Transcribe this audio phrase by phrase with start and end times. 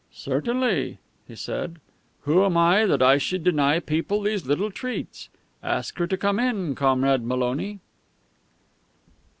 [0.13, 0.97] "Certainly,"
[1.27, 1.79] he said.
[2.21, 5.29] "Who am I that I should deny people these little treats?
[5.61, 7.81] Ask her to come in, Comrade Maloney."